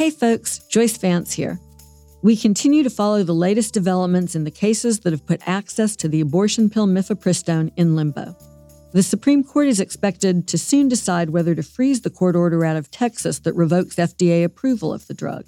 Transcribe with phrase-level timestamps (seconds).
[0.00, 1.60] Hey folks, Joyce Vance here.
[2.22, 6.08] We continue to follow the latest developments in the cases that have put access to
[6.08, 8.34] the abortion pill mifepristone in limbo.
[8.94, 12.78] The Supreme Court is expected to soon decide whether to freeze the court order out
[12.78, 15.44] of Texas that revokes FDA approval of the drug.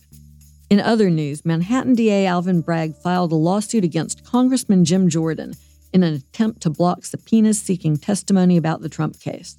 [0.68, 5.54] In other news, Manhattan DA Alvin Bragg filed a lawsuit against Congressman Jim Jordan
[5.94, 9.56] in an attempt to block subpoenas seeking testimony about the Trump case.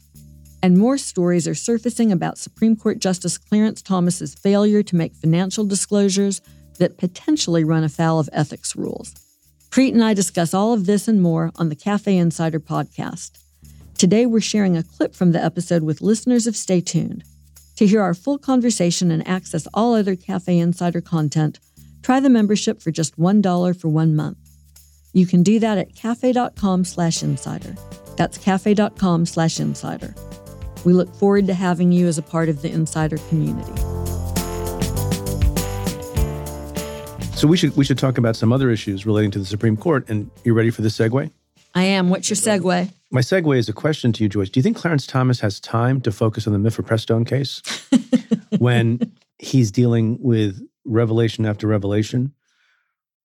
[0.64, 5.66] And more stories are surfacing about Supreme Court Justice Clarence Thomas's failure to make financial
[5.66, 6.40] disclosures
[6.80, 9.14] that potentially run afoul of ethics rules.
[9.72, 13.32] Preet and I discuss all of this and more on the Cafe Insider podcast.
[13.98, 17.26] Today, we're sharing a clip from the episode with listeners of Stay Tuned.
[17.76, 21.60] To hear our full conversation and access all other Cafe Insider content,
[22.04, 24.38] try the membership for just $1 for one month.
[25.12, 27.76] You can do that at cafe.com slash insider.
[28.16, 30.16] That's cafe.com slash insider.
[30.86, 33.74] We look forward to having you as a part of the insider community.
[37.36, 40.08] So we should we should talk about some other issues relating to the Supreme Court.
[40.10, 41.30] And you ready for the segue?
[41.76, 42.10] I am.
[42.10, 42.90] What's your segue?
[43.12, 44.50] My segue is a question to you, Joyce.
[44.50, 47.62] Do you think Clarence Thomas has time to focus on the mifepristone case
[48.60, 52.34] when he's dealing with revelation after revelation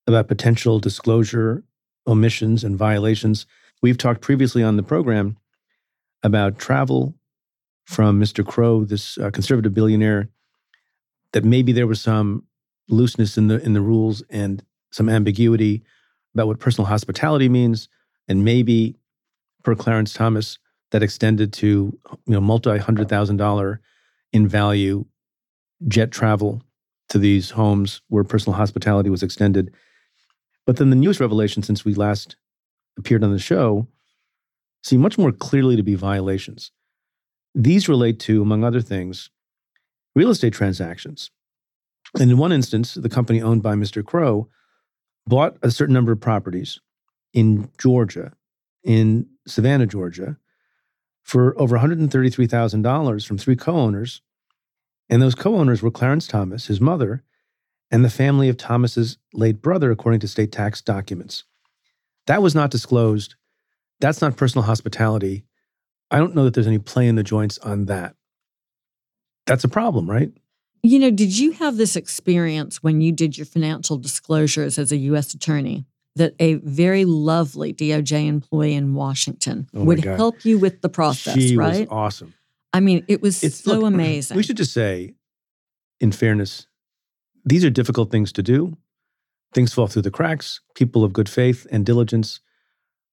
[0.07, 1.63] about potential disclosure,
[2.07, 3.47] omissions, and violations?
[3.83, 5.37] We've talked previously on the program
[6.23, 7.15] about travel
[7.89, 8.47] from Mr.
[8.47, 10.29] Crow, this uh, conservative billionaire,
[11.33, 12.45] that maybe there was some
[12.91, 15.83] looseness in the in the rules and some ambiguity
[16.35, 17.89] about what personal hospitality means,
[18.29, 18.95] and maybe
[19.65, 20.59] per Clarence Thomas
[20.91, 23.81] that extended to you know multi hundred thousand dollar
[24.35, 25.07] in value
[25.87, 26.63] jet travel
[27.09, 29.73] to these homes where personal hospitality was extended.
[30.67, 32.37] But then the newest revelation since we last
[32.99, 33.89] appeared on the show
[34.83, 36.71] seem much more clearly to be violations.
[37.59, 39.31] These relate to, among other things,
[40.15, 41.33] real estate transactions.
[42.19, 44.05] And in one instance, the company owned by Mr.
[44.05, 44.49] Crow
[45.27, 46.79] bought a certain number of properties
[47.33, 48.33] in Georgia
[48.85, 50.37] in Savannah, Georgia,
[51.25, 54.23] for over $133,000 from three co owners.
[55.11, 57.25] And those co owners were Clarence Thomas, his mother,
[57.91, 61.43] and the family of Thomas's late brother, according to state tax documents.
[62.29, 63.35] That was not disclosed.
[63.99, 65.45] That's not personal hospitality.
[66.11, 68.15] I don't know that there's any play in the joints on that.
[69.47, 70.31] That's a problem, right?
[70.83, 74.97] You know, did you have this experience when you did your financial disclosures as a
[74.97, 75.35] U.S.
[75.35, 75.85] attorney?
[76.19, 80.17] that a very lovely DOJ employee in Washington Oh would God.
[80.17, 81.81] help you with the process, she right?
[81.81, 82.35] was awesome.
[82.73, 84.37] I mean, it was It's so look, amazing.
[84.37, 85.15] We should just say,
[86.01, 86.67] in fairness,
[87.45, 88.77] these are difficult things to do.
[89.55, 90.61] Things fall through the cracks.
[90.75, 92.41] People of good faith and diligence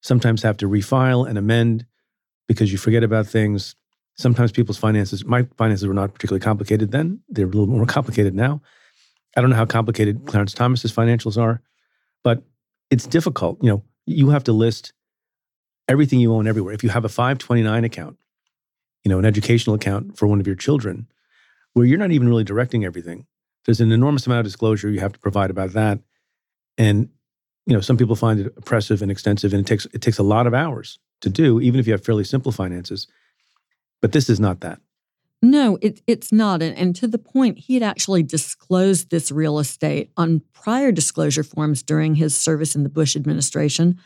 [0.01, 1.85] sometimes have to refile and amend
[2.47, 3.75] because you forget about things.
[4.17, 7.19] Sometimes people's finances, my finances were not particularly complicated then.
[7.27, 8.61] They're a little more complicated now.
[9.35, 11.61] I don't know how complicated Clarence Thomas's financials are,
[12.23, 12.43] but
[12.89, 13.61] it's difficult.
[13.61, 14.93] You know, you have to list
[15.87, 16.73] everything you own everywhere.
[16.73, 18.17] If you have a 529 account,
[19.03, 21.07] you know, an educational account for one of your children,
[21.73, 23.25] where you're not even really directing everything,
[23.65, 25.99] there's an enormous amount of disclosure you have to provide about that.
[26.77, 27.09] And,
[27.65, 30.23] you know, some people find it oppressive and extensive, and it takes it takes a
[30.23, 33.07] lot of hours to do, even if you have fairly simple finances.
[34.01, 34.79] But this is not that.
[35.41, 36.61] no, it, it's not.
[36.61, 41.43] And, and to the point, he had actually disclosed this real estate on prior disclosure
[41.43, 43.99] forms during his service in the Bush administration.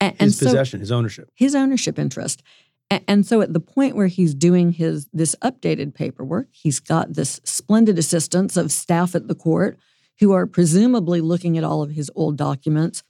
[0.00, 1.28] And, His so possession, his ownership.
[1.34, 2.42] his ownership interest.
[2.90, 7.14] A- And so at the point where he's doing his this updated paperwork, he's got
[7.14, 9.78] this splendid assistance of staff at the court
[10.20, 13.02] who are presumably looking at all of his old documents.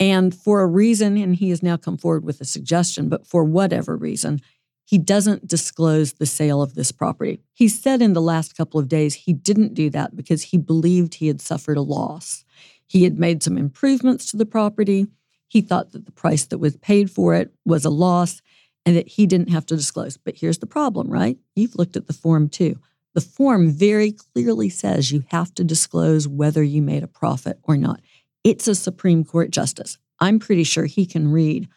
[0.00, 3.44] And for a reason, and he has now come forward with a suggestion, but for
[3.44, 4.40] whatever reason,
[4.86, 7.40] he doesn't disclose the sale of this property.
[7.52, 11.14] He said in the last couple of days he didn't do that because he believed
[11.14, 12.44] he had suffered a loss.
[12.86, 15.06] He had made some improvements to the property.
[15.46, 18.42] He thought that the price that was paid for it was a loss
[18.84, 20.16] and that he didn't have to disclose.
[20.16, 21.38] But here's the problem, right?
[21.54, 22.80] You've looked at the form too.
[23.14, 27.76] The form very clearly says you have to disclose whether you made a profit or
[27.76, 28.00] not.
[28.44, 29.98] It's a Supreme Court justice.
[30.18, 31.68] I'm pretty sure he can read.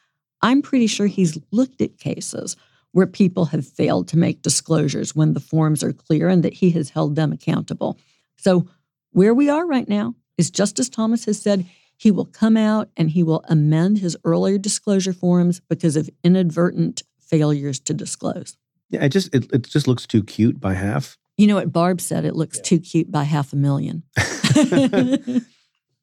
[0.41, 2.55] I'm pretty sure he's looked at cases
[2.91, 6.69] where people have failed to make disclosures when the forms are clear and that he
[6.71, 7.97] has held them accountable.
[8.37, 8.67] So,
[9.11, 11.65] where we are right now is Justice Thomas has said
[11.97, 17.03] he will come out and he will amend his earlier disclosure forms because of inadvertent
[17.19, 18.57] failures to disclose.
[18.89, 21.17] Yeah, it just it, it just looks too cute by half.
[21.37, 22.25] You know what Barb said?
[22.25, 24.03] It looks too cute by half a million.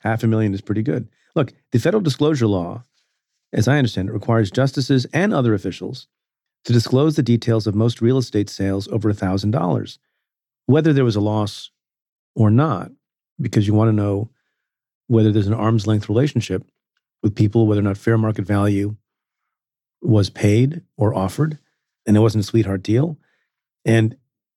[0.01, 1.09] half a million is pretty good.
[1.35, 2.85] Look, the federal disclosure law,
[3.53, 6.09] as I understand it, requires justices and other officials
[6.65, 9.99] to disclose the details of most real estate sales over $1,000,
[10.67, 11.71] whether there was a loss
[12.35, 12.91] or not,
[13.41, 14.31] because you want to know
[15.07, 16.65] whether there's an arm's length relationship
[17.23, 18.97] with people, whether or not fair market value
[20.03, 21.59] was paid or offered,
[22.07, 23.19] and it wasn't a sweetheart deal.
[23.85, 24.17] And,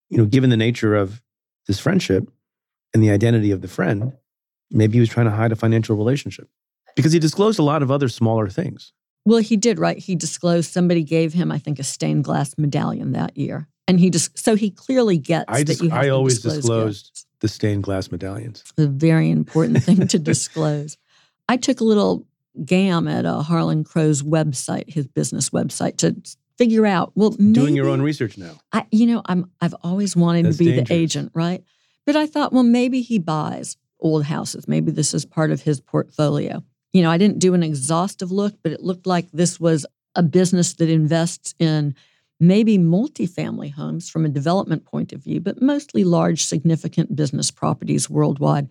[0.10, 1.22] you know, given the nature of
[1.68, 2.30] this friendship
[2.94, 4.13] and the identity of the friend,
[4.73, 6.49] maybe he was trying to hide a financial relationship
[6.95, 8.93] because he disclosed a lot of other smaller things.
[9.25, 9.97] Well, he did, right?
[9.97, 13.69] He disclosed somebody gave him, I think, a stained glass medallion that year.
[13.87, 17.05] And he just, so he clearly gets I, that you have I always disclose disclosed
[17.05, 17.25] gifts.
[17.39, 18.63] the stained glass medallions.
[18.77, 20.97] a very important thing to disclose.
[21.47, 22.25] I took a little
[22.65, 26.15] gam at uh, Harlan Crow's website, his business website, to
[26.57, 27.11] figure out.
[27.15, 28.59] Well, Doing your own research now.
[28.71, 30.87] I, you know, I'm I've always wanted That's to be dangerous.
[30.87, 31.63] the agent, right?
[32.05, 34.67] But I thought, well, maybe he buys old houses.
[34.67, 36.63] Maybe this is part of his portfolio.
[36.91, 39.85] You know, I didn't do an exhaustive look, but it looked like this was
[40.15, 41.95] a business that invests in
[42.39, 48.09] maybe multifamily homes from a development point of view, but mostly large, significant business properties
[48.09, 48.67] worldwide.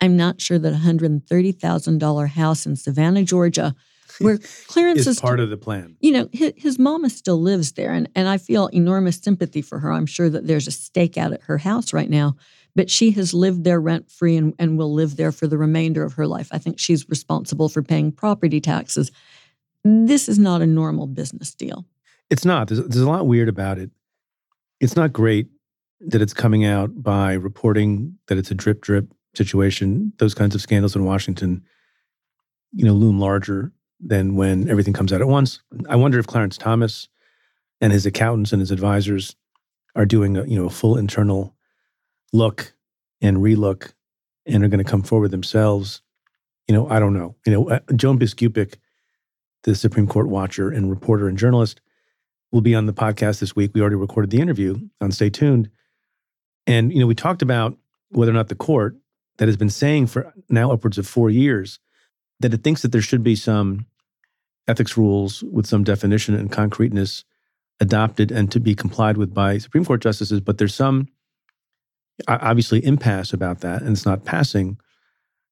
[0.00, 3.74] I'm not sure that a $130,000 house in Savannah, Georgia,
[4.18, 5.96] where Clarence Is is part of the plan.
[6.00, 9.78] you know, his, his mama still lives there, and, and I feel enormous sympathy for
[9.78, 9.92] her.
[9.92, 12.36] I'm sure that there's a stakeout at her house right now,
[12.74, 16.04] but she has lived there rent free and, and will live there for the remainder
[16.04, 16.48] of her life.
[16.52, 19.10] I think she's responsible for paying property taxes.
[19.84, 21.86] This is not a normal business deal.
[22.30, 22.68] It's not.
[22.68, 23.90] There's, there's a lot weird about it.
[24.78, 25.48] It's not great
[26.00, 30.12] that it's coming out by reporting that it's a drip drip situation.
[30.18, 31.62] Those kinds of scandals in Washington,
[32.72, 35.60] you know, loom larger than when everything comes out at once.
[35.88, 37.08] I wonder if Clarence Thomas
[37.80, 39.36] and his accountants and his advisors
[39.94, 41.54] are doing a, you know, a full internal
[42.32, 42.74] look
[43.20, 43.92] and relook
[44.46, 46.02] and are going to come forward themselves.
[46.68, 47.36] You know, I don't know.
[47.46, 48.76] You know, uh, Joan Biskupic,
[49.64, 51.80] the Supreme Court watcher and reporter and journalist,
[52.52, 53.72] will be on the podcast this week.
[53.74, 55.70] We already recorded the interview on Stay Tuned.
[56.66, 57.76] And, you know, we talked about
[58.10, 58.96] whether or not the court
[59.38, 61.78] that has been saying for now upwards of four years
[62.40, 63.86] that it thinks that there should be some
[64.68, 67.24] ethics rules with some definition and concreteness
[67.80, 70.40] adopted and to be complied with by Supreme Court justices.
[70.40, 71.08] But there's some
[72.28, 74.78] obviously impasse about that and it's not passing.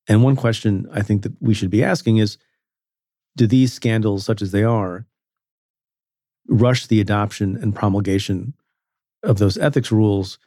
[0.09, 2.38] And one question I think that we should be asking is
[3.37, 5.06] do these scandals, such as they are,
[6.49, 8.55] rush the adoption and promulgation
[9.23, 10.38] of those ethics rules,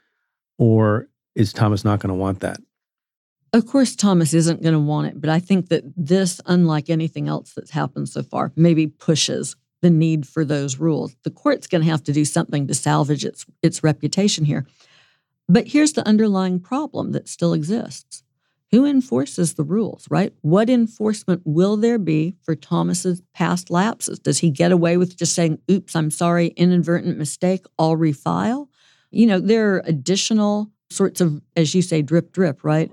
[0.57, 2.59] or is Thomas not going to want that?
[3.53, 7.27] Of course, Thomas isn't going to want it, but I think that this, unlike anything
[7.27, 11.15] else that's happened so far, maybe pushes the need for those rules.
[11.23, 14.65] The court's going to have to do something to salvage its its reputation here.
[15.51, 18.23] But here's the underlying problem that still exists.
[18.71, 20.33] Who enforces the rules, right?
[20.39, 24.17] What enforcement will there be for Thomas's past lapses?
[24.17, 28.69] Does he get away with just saying, oops, I'm sorry, inadvertent mistake, I'll refile?
[29.09, 32.89] You know, there are additional sorts of, as you say, drip, drip, right?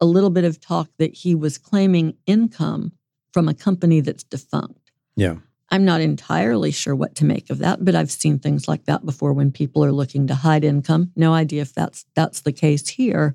[0.00, 2.92] A little bit of talk that he was claiming income
[3.34, 4.92] from a company that's defunct.
[5.14, 5.36] Yeah.
[5.70, 9.04] I'm not entirely sure what to make of that, but I've seen things like that
[9.04, 11.12] before when people are looking to hide income.
[11.14, 13.34] No idea if that's that's the case here,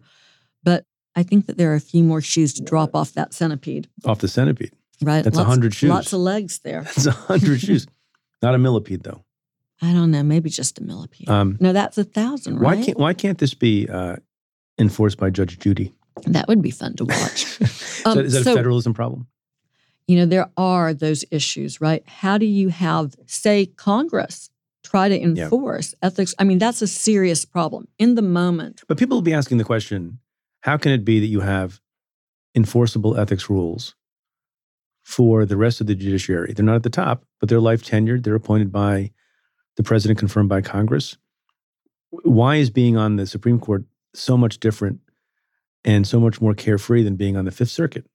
[0.64, 0.86] but
[1.16, 4.18] I think that there are a few more shoes to drop off that centipede, Off
[4.20, 4.72] the centipede.
[5.02, 5.24] right?
[5.24, 5.90] That's a 100 shoes.
[5.92, 6.82] Lots of legs there.
[6.84, 7.86] That's a hundred shoes.
[8.42, 9.24] Not a millipede, though.
[9.82, 11.30] I don't know, maybe just a millipede.
[11.30, 12.78] Um, no, that's a thousand, right?
[12.78, 14.16] Why can't Why can't this be uh,
[14.80, 15.94] enforced by Judge Judy?
[16.28, 17.60] that would be fun to watch.
[17.62, 19.28] is Um, that, is that so- a federalism problem?
[20.08, 22.04] You know, there are those issues, right?
[22.08, 24.50] How do you have, say, Congress
[24.84, 25.44] try to Yeah.
[25.46, 26.36] enforce ethics?
[26.38, 27.88] I mean, that's a serious problem.
[27.98, 30.20] In the moment, But people will be asking the question:
[30.62, 31.80] How can it be that you have
[32.56, 33.96] enforceable ethics rules
[35.04, 36.54] for the rest of the judiciary?
[36.54, 38.24] They're not at the top, but they're life tenured.
[38.24, 39.12] They're appointed by
[39.78, 41.18] the president, confirmed by Congress.
[42.12, 45.00] Why is being on the Supreme Court so much different
[45.84, 48.06] and so much more carefree than being on the Fifth Circuit?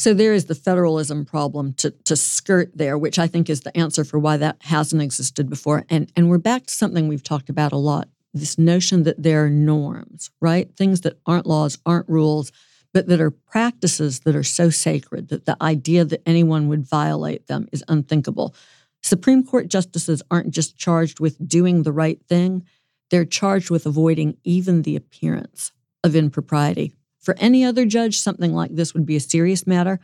[0.00, 3.76] So there is the federalism problem to, to skirt there, which I think is the
[3.76, 5.84] answer for why that hasn't existed before.
[5.90, 9.44] And, and we're back to something we've talked about a lot this notion that there
[9.44, 10.74] are norms, right?
[10.74, 12.50] Things that aren't laws, aren't rules,
[12.94, 17.46] but that are practices that are so sacred that the idea that anyone would violate
[17.46, 18.54] them is unthinkable.
[19.02, 22.64] Supreme Court justices aren't just charged with doing the right thing,
[23.10, 26.94] they're charged with avoiding even the appearance of impropriety.
[27.20, 30.00] For any other judge, something like this would be a serious matter.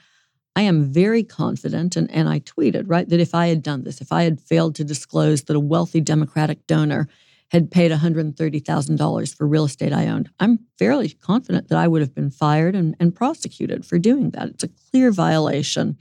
[0.54, 4.00] I am very confident, and, and I tweeted, right, that if I had done this,
[4.00, 7.08] if I had failed to disclose that a wealthy Democratic donor
[7.50, 12.14] had paid $130,000 for real estate I owned, I'm fairly confident that I would have
[12.14, 14.48] been fired and, and prosecuted for doing that.
[14.48, 15.98] It's a clear violation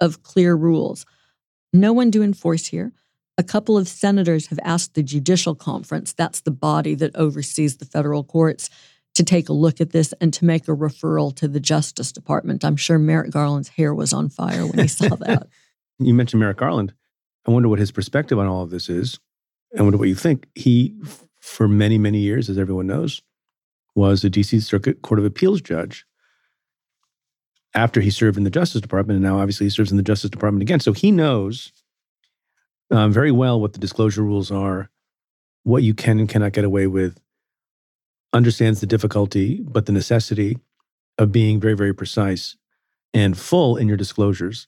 [0.00, 1.06] of clear rules.
[1.72, 2.92] No one to enforce here.
[3.36, 7.84] A couple of senators have asked the Judicial Conference, that's the body that oversees the
[7.84, 8.70] federal courts,
[9.14, 12.64] to take a look at this and to make a referral to the Justice Department.
[12.64, 15.48] I'm sure Merrick Garland's hair was on fire when he saw that.
[15.98, 16.92] you mentioned Merrick Garland.
[17.46, 19.20] I wonder what his perspective on all of this is.
[19.78, 20.46] I wonder what you think.
[20.54, 20.94] He,
[21.40, 23.22] for many, many years, as everyone knows,
[23.94, 26.04] was a DC Circuit Court of Appeals judge
[27.74, 29.16] after he served in the Justice Department.
[29.16, 30.80] And now, obviously, he serves in the Justice Department again.
[30.80, 31.72] So he knows
[32.90, 34.90] um, very well what the disclosure rules are,
[35.64, 37.20] what you can and cannot get away with,
[38.34, 40.58] understands the difficulty, but the necessity
[41.16, 42.56] of being very, very precise
[43.14, 44.66] and full in your disclosures.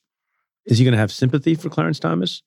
[0.65, 2.43] Is he going to have sympathy for Clarence Thomas?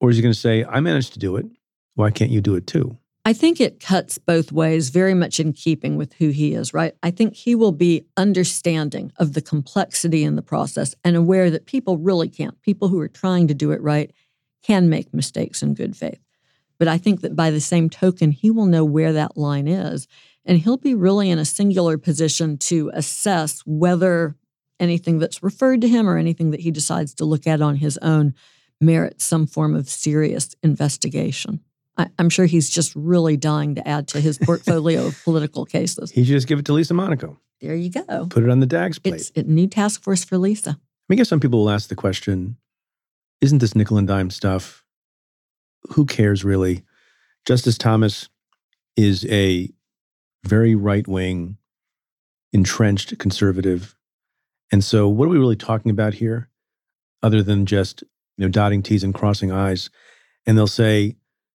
[0.00, 1.46] Or is he going to say, I managed to do it.
[1.94, 2.96] Why can't you do it too?
[3.24, 6.94] I think it cuts both ways, very much in keeping with who he is, right?
[7.02, 11.66] I think he will be understanding of the complexity in the process and aware that
[11.66, 12.60] people really can't.
[12.62, 14.10] People who are trying to do it right
[14.62, 16.20] can make mistakes in good faith.
[16.80, 20.08] But I think that by the same token, he will know where that line is.
[20.46, 24.34] And he'll be really in a singular position to assess whether
[24.80, 27.98] anything that's referred to him or anything that he decides to look at on his
[27.98, 28.34] own
[28.80, 31.60] merits some form of serious investigation.
[31.98, 36.10] I, am sure he's just really dying to add to his portfolio of political cases.
[36.10, 37.38] He should just give it to Lisa Monaco.
[37.60, 38.26] There you go.
[38.30, 39.16] Put it on the DAG's plate.
[39.16, 40.78] It's a new task force for Lisa.
[41.10, 42.56] I guess some people will ask the question
[43.42, 44.79] isn't this nickel and dime stuff?
[45.92, 46.84] Who cares really?
[47.46, 48.28] Justice Thomas
[48.96, 49.70] is a
[50.44, 51.56] very right wing,
[52.52, 53.96] entrenched conservative.
[54.72, 56.48] And so, what are we really talking about here,
[57.22, 58.02] other than just
[58.36, 59.90] you know dotting T's and crossing I's?
[60.46, 61.16] And they'll say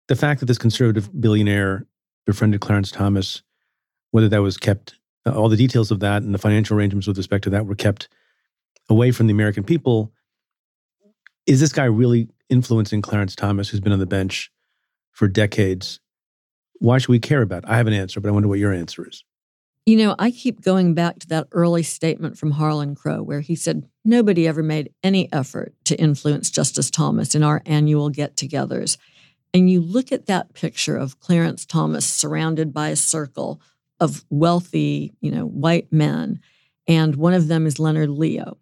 [0.09, 1.87] the fact that this conservative billionaire
[2.27, 3.43] befriended Clarence Thomas,
[4.13, 4.97] whether that was kept,
[5.27, 7.75] uh, all the details of that and the financial arrangements with respect to that were
[7.75, 8.09] kept
[8.89, 10.13] away from the American people.
[11.47, 14.51] Is this guy really influencing Clarence Thomas, who's been on the bench
[15.11, 15.99] for decades?
[16.75, 17.71] Why should we care about it?
[17.71, 19.25] I have an answer, but I wonder what your answer is.
[19.87, 23.57] You know, I keep going back to that early statement from Harlan Crow, where he
[23.57, 28.97] said nobody ever made any effort to influence Justice Thomas in our annual get togethers.
[29.53, 33.61] And you look at that picture of Clarence Thomas surrounded by a circle
[33.99, 36.41] of wealthy, you know, white men,
[36.87, 38.59] and one of them is Leonard Leo,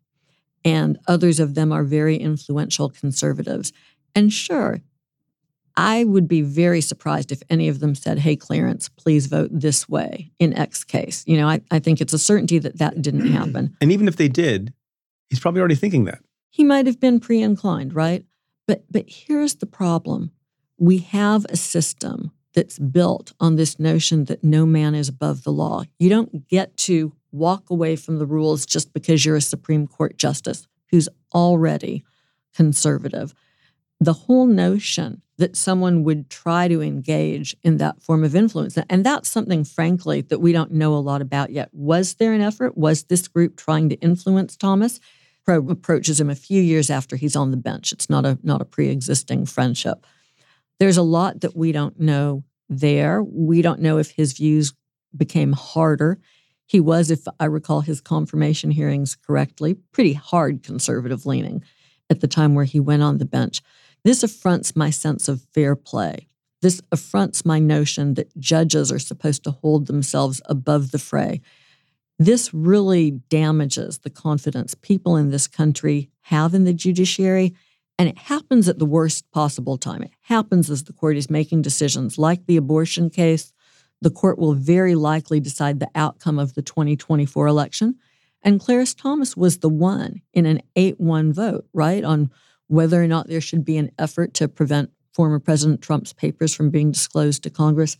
[0.64, 3.72] and others of them are very influential conservatives.
[4.14, 4.80] And sure,
[5.76, 9.88] I would be very surprised if any of them said, Hey, Clarence, please vote this
[9.88, 11.24] way in X case.
[11.26, 13.76] You know, I, I think it's a certainty that that didn't happen.
[13.80, 14.74] And even if they did,
[15.28, 16.20] he's probably already thinking that.
[16.50, 18.24] He might have been pre inclined, right?
[18.66, 20.32] But, but here's the problem
[20.78, 25.52] we have a system that's built on this notion that no man is above the
[25.52, 25.84] law.
[25.98, 30.16] You don't get to walk away from the rules just because you're a Supreme Court
[30.16, 32.04] justice who's already
[32.54, 33.34] conservative.
[34.00, 39.04] The whole notion that someone would try to engage in that form of influence, and
[39.04, 41.68] that's something, frankly, that we don't know a lot about yet.
[41.72, 42.76] Was there an effort?
[42.76, 45.00] Was this group trying to influence Thomas?
[45.44, 47.92] Crow approaches him a few years after he's on the bench.
[47.92, 50.06] It's not a not a pre-existing friendship.
[50.80, 53.22] There's a lot that we don't know there.
[53.22, 54.72] We don't know if his views
[55.14, 56.18] became harder.
[56.66, 61.62] He was, if I recall his confirmation hearings correctly, pretty hard conservative leaning
[62.08, 63.60] at the time where he went on the bench.
[64.04, 66.28] This affronts my sense of fair play.
[66.62, 71.42] This affronts my notion that judges are supposed to hold themselves above the fray.
[72.18, 77.54] This really damages the confidence people in this country have in the judiciary
[78.00, 80.02] and it happens at the worst possible time.
[80.02, 83.52] It happens as the court is making decisions like the abortion case.
[84.00, 87.96] The court will very likely decide the outcome of the 2024 election.
[88.40, 92.30] And Clarence Thomas was the one in an 8 1 vote, right, on
[92.68, 96.70] whether or not there should be an effort to prevent former President Trump's papers from
[96.70, 97.98] being disclosed to Congress.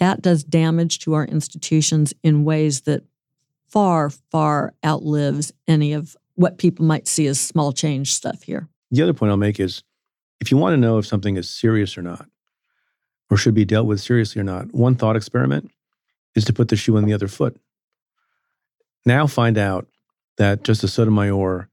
[0.00, 3.04] That does damage to our institutions in ways that
[3.68, 8.68] far, far outlives any of what people might see as small change stuff here.
[8.94, 9.82] The other point I'll make is
[10.40, 12.28] if you want to know if something is serious or not,
[13.28, 15.72] or should be dealt with seriously or not, one thought experiment
[16.36, 17.56] is to put the shoe on the other foot.
[19.04, 19.88] Now find out
[20.38, 21.68] that Justice Sotomayor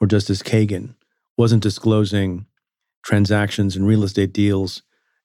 [0.00, 0.94] or Justice Kagan
[1.38, 2.46] wasn't disclosing
[3.04, 4.82] transactions and real estate deals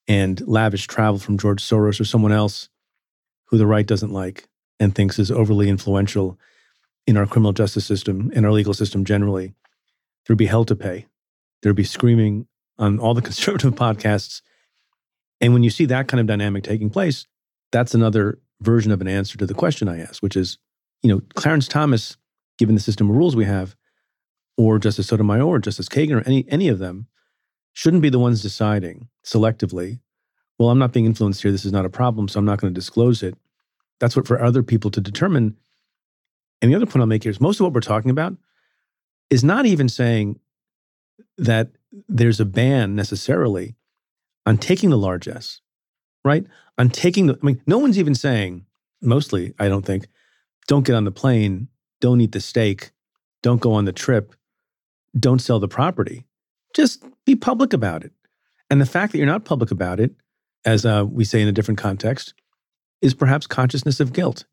[0.07, 2.69] and lavish travel from George Soros or someone else
[3.45, 4.48] who the right doesn't like
[4.79, 6.38] and thinks is overly influential
[7.07, 9.55] in our criminal justice system and our legal system generally.
[10.27, 11.07] There'd be hell to pay
[11.62, 14.41] There'd be screaming on all the conservative podcasts.
[15.39, 17.25] And when you see that kind of dynamic taking place,
[17.72, 20.58] that's another version of an answer to the question I asked, which is,
[21.01, 22.18] you know, Clarence Thomas,
[22.58, 23.75] given the system of rules we have,
[24.58, 27.08] or Justice Sotomayor, or Justice Kagan, or any any of them,
[27.74, 30.00] shouldn't be the ones deciding selectively.
[30.60, 31.51] Well, I'm not being influenced here.
[31.51, 33.36] This is not a problem, so I'm not going to disclose it.
[34.00, 35.58] That's what for other people to determine.
[36.62, 38.36] And the other point I'll make here is most of what we're talking about
[39.32, 40.39] is not even saying
[41.38, 41.72] that
[42.08, 43.75] there's a ban necessarily
[44.46, 45.62] on taking the largesse,
[46.24, 46.46] right?
[46.78, 48.66] On taking the, I mean, no one's even saying,
[49.01, 50.08] mostly, I don't think,
[50.68, 51.68] don't get on the plane,
[52.00, 52.92] don't eat the steak,
[53.44, 54.34] don't go on the trip,
[55.20, 56.25] don't sell the property.
[56.75, 58.13] Just be public about it.
[58.70, 60.16] And the fact that you're not public about it,
[60.63, 62.34] as uh, we say in a different context,
[63.01, 64.46] is perhaps consciousness of guilt.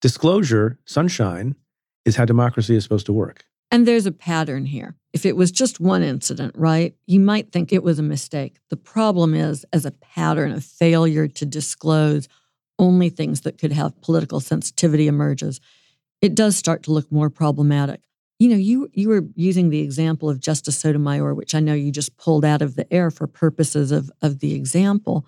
[0.00, 1.56] Disclosure, sunshine,
[2.04, 3.44] is how democracy is supposed to work.
[3.70, 4.94] And there's a pattern here.
[5.12, 8.58] If it was just one incident, right, you might think it was a mistake.
[8.68, 12.28] The problem is, as a pattern of failure to disclose
[12.78, 15.60] only things that could have political sensitivity emerges,
[16.20, 18.02] it does start to look more problematic.
[18.38, 21.90] You know, you you were using the example of Justice Sotomayor, which I know you
[21.90, 25.26] just pulled out of the air for purposes of, of the example.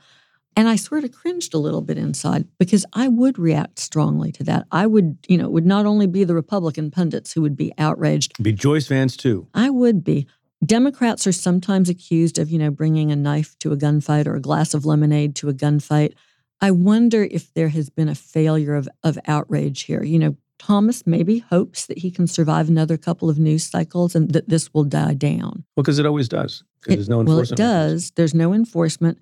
[0.57, 4.45] And I sort of cringed a little bit inside because I would react strongly to
[4.45, 4.67] that.
[4.73, 7.73] I would, you know, it would not only be the Republican pundits who would be
[7.79, 8.43] outraged.
[8.43, 9.47] Be Joyce Vance too.
[9.55, 10.27] I would be.
[10.65, 14.41] Democrats are sometimes accused of, you know, bringing a knife to a gunfight or a
[14.41, 16.15] glass of lemonade to a gunfight.
[16.61, 20.03] I wonder if there has been a failure of, of outrage here.
[20.03, 24.33] You know, Thomas maybe hopes that he can survive another couple of news cycles and
[24.33, 25.65] that this will die down.
[25.75, 26.63] Well, because it always does.
[26.83, 27.59] Because there's no enforcement.
[27.59, 28.11] Well, it does.
[28.11, 29.19] There's no enforcement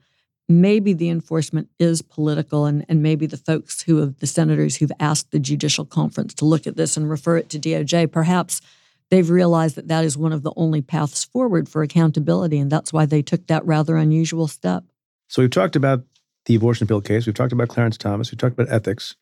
[0.49, 4.93] maybe the enforcement is political and, and maybe the folks who have the senators who've
[4.99, 8.61] asked the judicial conference to look at this and refer it to DOJ, perhaps
[9.11, 12.59] they've realized that that is one of the only paths forward for accountability.
[12.59, 14.85] And that's why they took that rather unusual step.
[15.28, 16.05] So we've talked about
[16.47, 17.26] the abortion bill case.
[17.26, 18.31] We've talked about Clarence Thomas.
[18.31, 19.14] We've talked about ethics.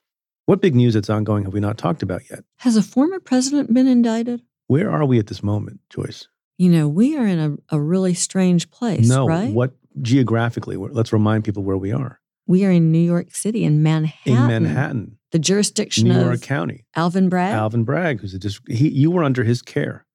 [0.45, 2.45] What big news that's ongoing have we not talked about yet?
[2.59, 4.43] Has a former president been indicted?
[4.69, 6.29] Where are we at this moment, Joyce?
[6.57, 9.53] You know, we are in a, a really strange place, no, right?
[9.53, 12.21] What geographically, let's remind people where we are.
[12.47, 14.33] We are in New York City, in Manhattan.
[14.33, 15.19] In Manhattan.
[15.33, 16.85] The jurisdiction New of York County.
[16.95, 17.53] Alvin Bragg.
[17.53, 20.07] Alvin Bragg, who's a dis- he, you were under his care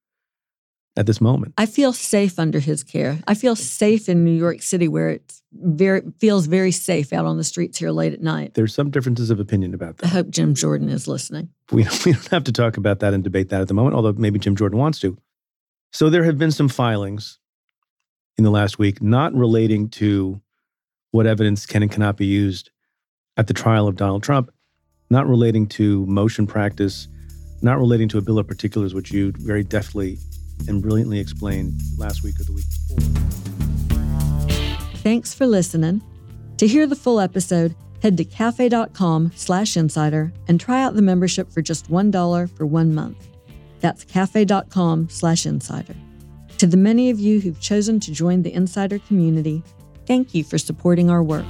[0.96, 1.54] at this moment.
[1.58, 3.18] I feel safe under his care.
[3.26, 7.36] I feel safe in New York City where it very feels very safe out on
[7.36, 8.54] the streets here late at night.
[8.54, 10.06] There's some differences of opinion about that.
[10.06, 11.50] I hope Jim Jordan is listening.
[11.70, 14.12] We, we don't have to talk about that and debate that at the moment, although
[14.12, 15.16] maybe Jim Jordan wants to.
[15.92, 17.38] So there have been some filings
[18.42, 20.40] in the last week not relating to
[21.12, 22.70] what evidence can and cannot be used
[23.36, 24.50] at the trial of Donald Trump,
[25.10, 27.06] not relating to motion practice,
[27.62, 30.18] not relating to a bill of particulars, which you very deftly
[30.66, 32.98] and brilliantly explained last week or the week before.
[34.96, 36.02] Thanks for listening.
[36.56, 41.52] To hear the full episode, head to cafe.com slash insider and try out the membership
[41.52, 43.28] for just $1 for one month.
[43.80, 45.94] That's cafe.com slash insider.
[46.62, 49.64] To the many of you who've chosen to join the insider community,
[50.06, 51.44] Thank you for supporting our work.